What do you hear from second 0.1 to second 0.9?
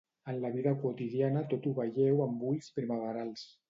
En la vida